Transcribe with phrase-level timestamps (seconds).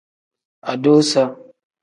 [0.73, 1.23] Adusa.